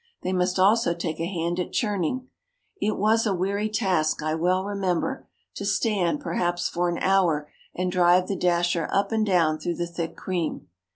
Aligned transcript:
They 0.23 0.33
must 0.33 0.57
also 0.57 0.95
take 0.95 1.19
a 1.19 1.31
hand 1.31 1.59
at 1.59 1.71
churning. 1.73 2.27
It 2.81 2.97
was 2.97 3.27
a 3.27 3.35
weary 3.35 3.69
task, 3.69 4.23
I 4.23 4.33
well 4.33 4.65
remember, 4.65 5.27
to 5.53 5.63
stand, 5.63 6.21
perhaps 6.21 6.67
for 6.67 6.89
an 6.89 6.97
hour, 6.97 7.51
and 7.75 7.91
drive 7.91 8.25
the 8.27 8.35
dasher 8.35 8.89
up 8.91 9.11
and 9.11 9.23
down 9.27 9.59
through 9.59 9.75
the 9.75 9.85
thick 9.85 10.17
cream. 10.17 10.69